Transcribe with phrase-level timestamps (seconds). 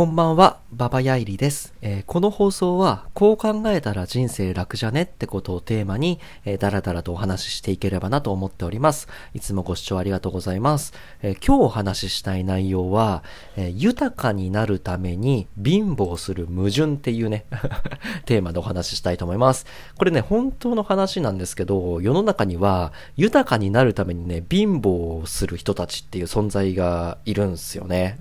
[0.00, 9.08] こんばんは、ババヤイリです、えー、この放送は、こう考えたら人生楽じゃねってことをテーマに、えー、だらだらとお話ししていければなと思っております。
[9.34, 10.94] いつもご視聴ありがとうございます。
[11.20, 13.22] えー、今日お話ししたい内容は、
[13.58, 17.44] えー、豊かになるために貧乏する矛盾っていうね
[18.24, 19.66] テーマでお話ししたいと思います。
[19.98, 28.16] これね、本当の話なんですけど、世の中には、豊かになるためにね、貧乏する人たちっていう存在がいるんですよね。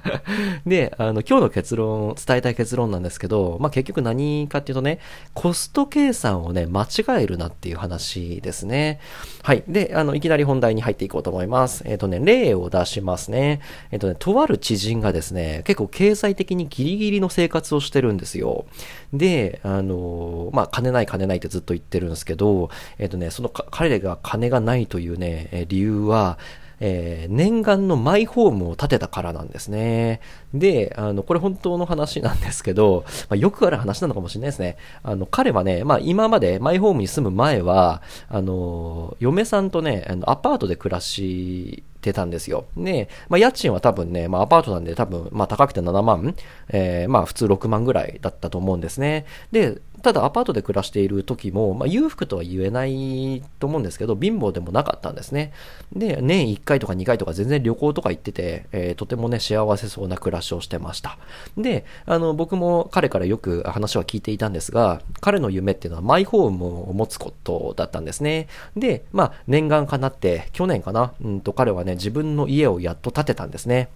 [0.66, 4.98] で、あの、今日の結論、伝えたい結論なんですけど、まあ、結局何かっていうとね、
[5.34, 9.00] コスト計算をね、間違えるなっていう話ですね。
[9.42, 9.64] はい。
[9.68, 11.82] で、あの、いきなり本題に入っていこうと思います。
[11.86, 13.60] えっ、ー、とね、例を出しますね。
[13.90, 18.66] えっ、ー、とね、とある知人がですね、結構経済的にギリギリの生活をしてるんですよ。
[19.12, 26.38] で、あの、まあ、金ない金ないってずっと言ってるんですけど、えっ、ー、とね、その彼が金がないというね、理由は、
[26.80, 30.20] えー、念願のマイホームを建てたからなんですね。
[30.54, 34.76] で、あの、これ本当の話なんですけど、まあ、よくある話なのかもしれないですね。
[35.02, 42.66] あの、彼はね、まあ、今までマイホームに住む前は、あの、嫁さんとね、あのアパートで暮らしてたんですよ。
[42.76, 46.34] で、まあ、家賃は多分ね、まあ、アパートなんで多分、まあ、高くて7万、
[46.68, 49.26] えー、まあ、普通6万ぐらいだったと思うんですね。
[49.52, 55.52] で、ただアパートで暮らしている時も、まあ、裕福とは言えないと思うんですけど、貧乏でもなかったんですね。
[55.92, 61.18] で、年1回とか2回とか全然旅行とか行ってて、えー、とてもね、幸せそうな暮らしをしてました。
[61.56, 68.48] で、あの、僕も彼からよく話は聞いていたんですが、彼の夢っていうのはマイホームを持つことだったんですね。
[68.76, 73.88] で、まあ、念願かなって、去年かな、うんと彼はね、自分の家をやっと建てたんですね。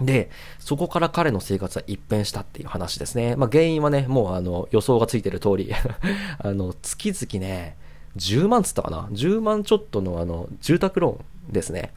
[0.00, 3.36] で、そこから彼の生活は一変したっていう話ですね。
[3.36, 5.72] まあ原因はね、もうあの予想がついてる通り
[6.38, 7.76] あの、月々ね、
[8.16, 11.92] 10万つったかな ?10 万ちょっとのあの、住宅ローンですね。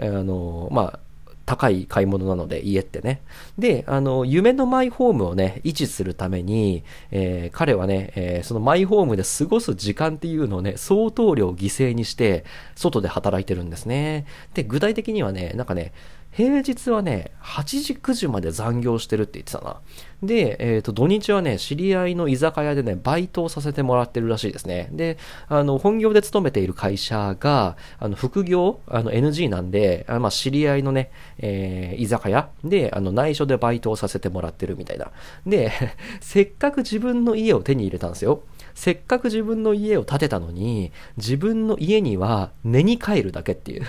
[0.00, 1.00] あの、まあ、
[1.48, 3.22] 高い買い物なので、家ってね。
[3.56, 12.44] で、あの、夢のマイホームをね、維持するために、えー、彼はね、えー、そのマイホームで過ごす時間っていうのをね、相当量犠牲にして、
[12.76, 14.26] 外で働いてるんですね。
[14.52, 15.92] で、具体的にはね、なんかね、
[16.30, 19.80] 平日はね、8時9時まで残業してるって言ってたな。
[20.22, 24.88] で、えっ、ー、と、土日はね、知り合いの居酒屋でね、バイトをさせてもらってるらしいですね。
[24.92, 25.16] で、
[25.48, 35.10] あの、本業で勤めている会社が、あの、副業、あの、NG なんで、あまあ、知り合いのね、えー、居酒屋で、あの、内緒でバイトをさせてもらってるみたいな。
[35.46, 35.72] で、
[36.20, 38.42] せっかく自分の家を手に入れたんですよ。
[38.74, 43.82] せっかく自分の家を建てたのに、自分の家には寝に帰るだけっていう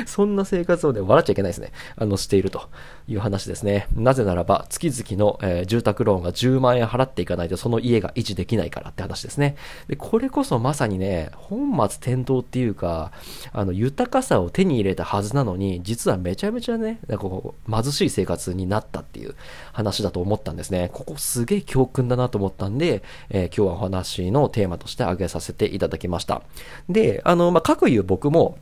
[0.06, 1.72] そんな生活をね、笑っちゃいけないですね。
[1.96, 2.68] あの、していると
[3.08, 3.86] いう話ですね。
[3.94, 9.56] なぜならば、月々の、えー、住宅ローンが10万円払っていかないと、その家が維持できないからって話ですね。
[9.88, 13.12] で、これこそまさにね、本末転倒っていうか、
[13.52, 19.34] あの、豊かさを手に入れたはずなのに、実はめちゃめちゃね、なんかこう、貧しい生活になったっていう
[19.72, 20.90] 話だと思ったんですね。
[20.92, 26.42] ここすげえ教訓だなと思ったんで、えー、今日はお話のテーマとして挙げさせていただきました。
[26.88, 28.58] で、あの、まあ、各言う僕も、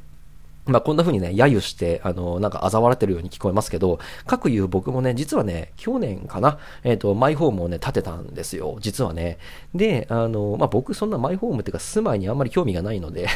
[0.68, 8.76] まあ、こんな風にね、揶揄して、あの、なんか嘲笑ってるように聞こえますけど、各言う僕もね、実はね、去年かな、えっ、ー、と、マイホームをね、建てたんですよ。
[8.80, 9.38] 実はね。
[9.74, 13.28] で、あの、まあ、僕そんなマイホームっていうか、住まいにあんまり興味がないので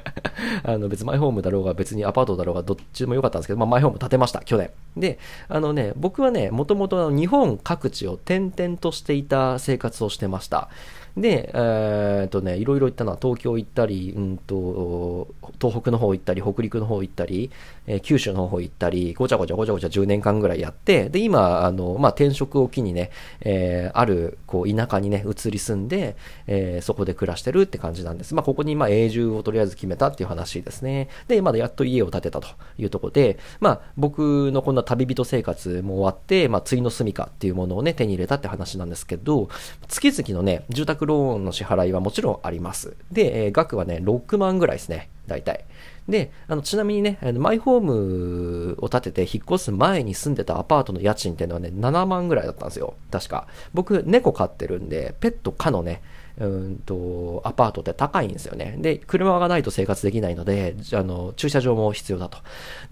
[0.62, 4.70] あの、別にマイホームだろうが、別にアパートだろうが、どっちでもよかったんですけど、まあ、マイホーム建てました、去年。
[4.96, 10.68] で、あのね、僕はね、もともと日本各地を転々としていた生活をしてました。
[11.16, 15.28] で、えー、っとね、いろいろ行ったのは東京行ったり、うんと、
[15.58, 17.50] 東北の方行ったり、北陸の方行ったり、
[17.86, 23.10] えー、九州の方行ったり、ごちゃごちゃごちゃごちゃ10年間ぐらいやって、で、今、あの、まあ、転職を機にね、
[23.40, 26.16] えー、ある、こう、田舎にね、移り住んで、
[26.46, 28.34] えー、そこで暮らしてるって感じなんです。
[28.34, 31.08] まあ、ここに、ま、永住をとりあえず決めたっていう話ですね。
[31.28, 39.48] で、まだやっと家を建てたというところで、まあ、僕のこんな旅人生活も終わって、まあ、次の住みかっていうものをね、手に入れたって話なんですけど、
[39.88, 42.96] 月々のね、住宅ローンの支払いはもちろんあります。
[43.10, 45.64] で、えー、額はね、6万ぐらいですね、大体。
[46.08, 52.94] で、あの、ちなみにね、マイホームを建てて引っ越す前に住んでたアパートの家賃っていうのはね、7万ぐらいだったんですよ。
[53.10, 53.46] 確か。
[53.74, 56.02] 僕、猫飼ってるんで、ペット可のね、
[56.38, 58.76] うんと、アパートって高いんですよね。
[58.78, 62.38] で、車がないと生活できないので、あの、駐車場も必要だと。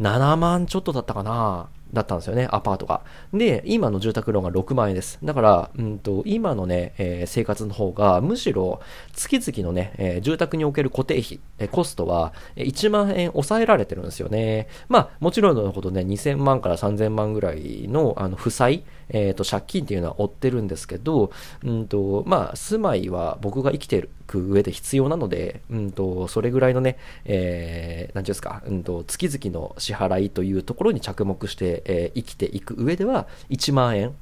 [0.01, 3.03] 7万ちょっとだったかなだったんですよね、アパートが。
[3.33, 5.19] で、今の住宅ローンが6万円です。
[5.23, 8.81] だから、うんと、今のね、えー、生活の方が、むしろ、
[9.15, 14.69] 月々のね、えー、住宅における固定費、えー、コストは、1万円抑えられてるんですよね。
[14.89, 21.31] まあ、もちろんのことね、2000万から3000万ぐらいの、あの、負債、えっ、と、借金っていうのは負ってるんですけど、
[21.65, 34.15] うんと、まあ、住まいは僕が生きてる上で必要なので、うんと、それぐらいのね、えー、なんていうんですか、うんと、月々の支払いというところに着目してえー、生きていく上では、1万円、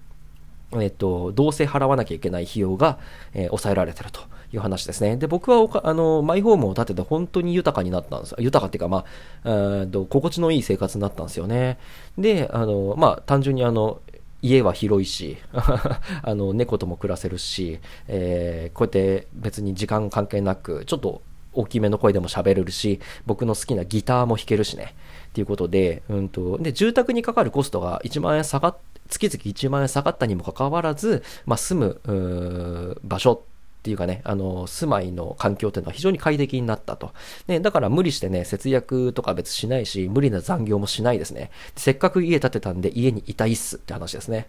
[0.81, 2.99] えっと、どうせ払わなきゃいけない費用が、
[3.35, 4.21] えー、抑えられてると
[4.53, 5.17] いう話ですね。
[5.17, 8.35] で、僕はあの、マイホームを建てて本当に豊かになったんです。
[8.39, 9.05] 豊かっていうか、ま
[9.45, 11.79] あ、と心地のいい生活になったんですよね。
[12.17, 14.01] で、あの、まあ、単純にあの、
[14.43, 17.79] 家は広いし、 あの、猫とも暮らせるし、
[18.09, 21.23] えー、こうやって別に時間関係なく、ちょっと
[21.53, 24.95] 大きめの声でも喋れるし、僕の好きなギターも弾けるしね。
[25.29, 28.77] っていうことで、うんと、で、住宅にかかるコストが1万円下がっ
[29.09, 33.45] 月々1万円下がったにもかかわらず、まあ、住む場所
[33.83, 37.11] っていうかね、あの、住まいの環境っていうのは非常に快適になったと。
[37.49, 41.51] ね、だから無理してね、節約とか別しないし、無理な残業もしないですね。
[41.75, 44.47] せっかく家建てたんで家にいたいっすって話ですね。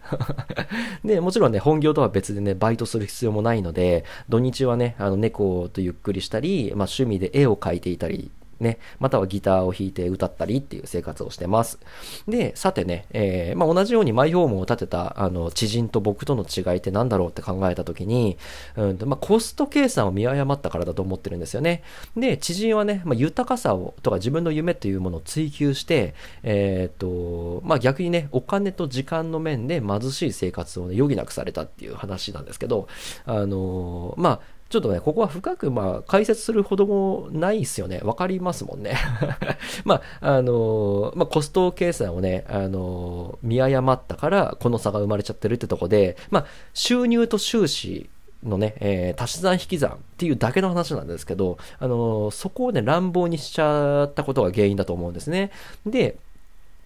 [1.03, 8.29] で、もちろんね、本業とは別でね、バイトする必要もないので、土日はね、あの、猫とゆっくりしたり、まあ、趣味で絵を描いていたり
[8.63, 11.79] ね、またはギターを弾いて歌ったりっていう生活をしてます。
[12.27, 18.37] で、さてね、えー、まあ、同じようにマイホームを建てた、あの、知人と僕との違いって何だろうって考えたときに、
[18.75, 21.83] うんと、まあ、コスト計算を見誤ったからだと思ってるんですよね。
[22.17, 32.87] で、知人はね、まあ、豊かさを、とか自分の夢というものを追求して、えっ、と、まあ、逆にね、お金と時間の面で貧しい生活をね、余儀なくされたっていう話なんですけど、
[33.25, 34.39] あのまあ、
[34.73, 38.01] ちょっとね、ここは深く、まあ、解説するほどもないっすよね。
[38.03, 38.97] わかりますもんね。
[39.85, 48.09] まあ、あのまあ、コスト計算をね、あの見誤ったから、この差が生まれちゃってるってとこで、まあ、収入と収支
[48.43, 55.51] のね、えー、足し算引き算っていうだけの話なんですけど、あのそこをね、乱暴にしちゃったことが原因だと思うんですね。
[55.85, 56.17] で、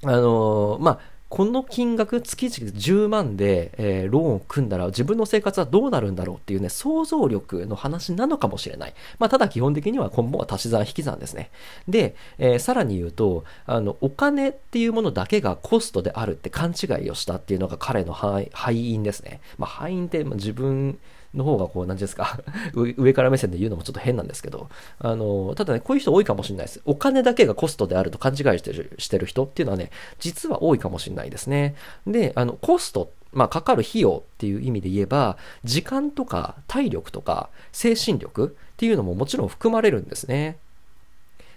[0.03, 0.99] あのまあ、
[1.29, 8.93] この金額、月々10万で、えー、ローンを組んだら自分の生活はどうなるんだろうっていうね、想像力の話なのかもしれない。
[9.19, 11.51] まあ、ただ基本的には今後は足し算引き算ですね。
[11.87, 19.41] で、えー、さらに言うと、あの、お金っていうものだけがコストであるって勘違いをしたっていうのが彼の敗因ですね。
[19.57, 20.97] まあ、敗因って自分、
[21.33, 22.39] の方がこう、何ですか
[22.73, 24.69] 上から目線で言うのもちょっと変なんですけど、
[24.99, 26.81] あの、ただね、こういう人多いかもしれないです。
[26.85, 31.75] お金だけがコストであると勘違いしてるしてる人っていうのはね、実は多いかもしれないですね。
[32.05, 40.57] で、あの、コスト、まあ、かかる費用っていう意味で言えば、時間とか体力とか精神力っていうのももちろん含まれるんですね。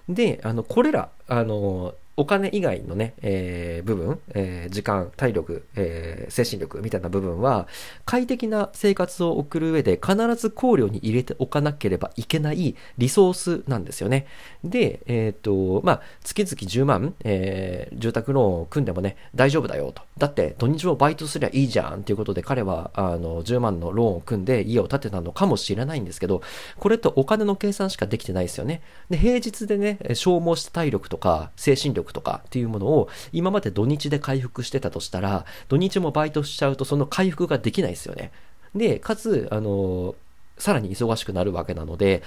[0.09, 7.67] で、あの、これら、あの、お金以外のね、えー、部分、えー、時間、体力、えー、精神力みたいな部分は、
[8.05, 14.27] 快適な生活を送る上で必ず考慮に入れておかなければいけないリソースなんですよね。
[14.63, 20.03] で、えっ、と、まあ、月々10万、えー、住宅ローンを組んでもね、大丈夫だよと。
[20.19, 26.43] だって、土日もバイトすりゃいいじゃんっていうことで、彼は、あの、10万のローンを組んで家を建てたのかもしれないんですけど、
[26.77, 28.83] これってお金の計算しかできてないですよね。
[29.09, 38.33] で、平日でね、消耗した体力とか、精神力とかっていうものを今まで土日で回復してたとしたら、土日もバイトしちゃうとその回復ができないですよね。
[38.75, 40.15] で、かつ、あの、
[40.59, 42.23] さらに忙しくなるわけなので、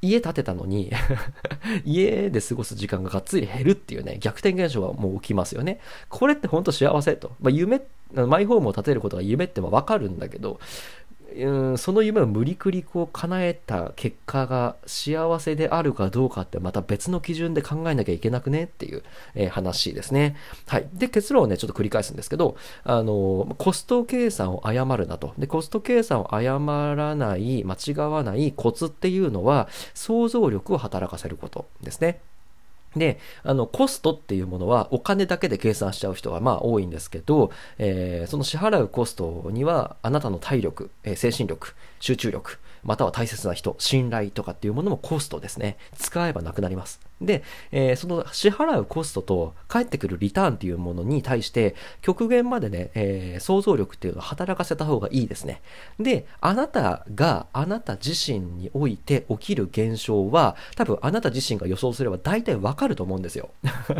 [0.00, 0.90] 家建てたのに
[1.84, 5.78] 家で過ごす時間ががっつり減るっていうね、逆転現象がもう起きますよね。
[6.08, 7.32] これって本当幸せと。
[7.40, 7.82] まあ、夢、
[8.12, 10.58] マイホームを建てることが夢ってわかるんだけど、
[11.36, 19.02] うん、その夢を無理くりこう叶えた結果が幸せであるかどうかってまた別の基準で考えなきゃいけなくねっていう、
[19.34, 20.36] えー、話ですね。
[20.66, 20.88] はい。
[20.92, 25.34] で、結論をね、ちょっと繰り返すんですけど、あの、コスト計算を誤るなと。
[25.38, 32.20] で、コスト計算を誤らない、間違わないコツっていうのは、想像力を働かせることですね。
[32.96, 45.76] で、あの、コストっていうものはお金だけで計算しちゃう人がまあ多いんですけど、えー、その支払うコストにはあなたの体力、えー、精神力、集中力、または大切な人、信頼とかっていうものもコストですね。
[45.96, 47.00] 使えばなくなります。
[47.24, 55.62] で、えー、その支払うコストと返ってくるリターンっていうものに対して、極限までね、えー、想像力っていうのを働かせた方がいいですね。
[55.98, 63.50] で、あなたがあなた自身において起きる現象は、多分あなた自身が予想すれば大体わかると思うんですよ。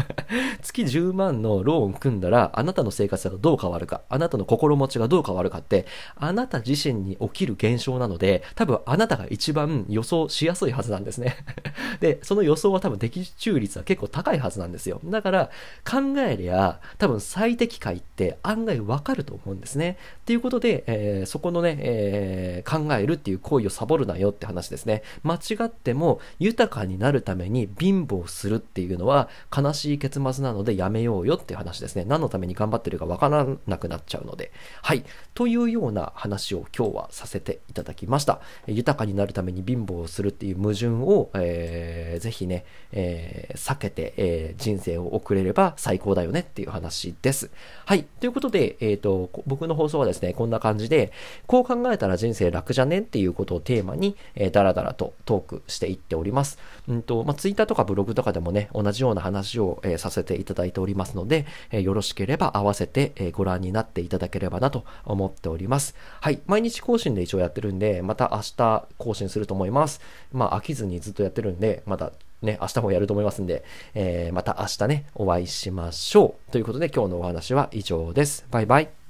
[0.62, 5.86] 月10万のローン組んだら、あなたの生活がどう変わるか、あなたの心持ちがどう変わるかって、
[6.16, 11.36] あなた自身に起きる現象なので、多分あなたが一番予想しやすいはずなんですね。
[12.00, 15.00] で、その予想は多分で的中率は結構高いはずなんですよ。
[15.04, 15.50] だから
[15.88, 19.98] 考えりゃ多分最適解って案外わかると思うんですね。
[20.22, 25.02] っていうことで、えー、そこのね、えー、考えるっていう行為をサボるなよって話ですね。
[25.22, 32.04] 間違っても豊かになるために貧乏するっていうのは悲しい結末なのでやめようよっていう話ですね。
[32.06, 34.52] 何のために頑張ってるかわからなくなっちゃうので。
[34.82, 35.04] はい。
[35.34, 38.40] というような話を今日はさせていただきました。
[38.66, 47.50] 豊かになるために貧乏するっていう矛盾を、えー、ぜひね、えー、避けて、えー、人生を送れれば最高だよねっていう話です。
[47.86, 48.04] はい。
[48.20, 51.12] ということで、えっ、ー、と、僕の放送はですね、こんな感じで、
[51.46, 56.58] こう考えたら人生楽じゃねっていうことをテーマに、えー、だらだらとトークしていっております。
[56.88, 65.94] うんと、まあ、ツイッターとかブログとかでもね、同じような話を、えー、させていただいておりますので、えー、よろしければ合わせて、えー、ご覧になっていただければなと思っております。
[66.20, 66.40] はい。
[66.46, 70.00] 毎日更新で一応やってるんで、また明日更新すると思います。
[70.32, 76.52] まあ、飽きずにずっとやってるんで、またね、明日もやると思いますんで、えー、また明日ね、お会いしましょう。
[76.52, 78.46] ということで今日のお話は以上です。
[78.50, 79.01] バイバイ。